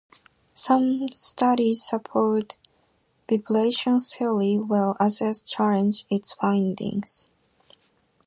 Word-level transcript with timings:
Some 0.55 1.09
studies 1.09 1.83
support 1.85 2.57
vibration 3.29 3.99
theory 3.99 4.57
while 4.57 4.97
others 4.99 5.43
challenge 5.43 6.05
its 6.09 6.33
findings. 6.33 7.29